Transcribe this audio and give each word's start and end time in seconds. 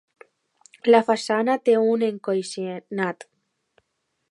La 0.95 1.01
façana 1.09 1.57
té 1.69 1.77
un 1.91 2.07
encoixinat. 2.09 3.29